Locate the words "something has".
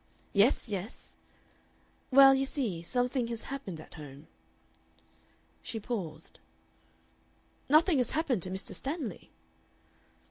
2.81-3.43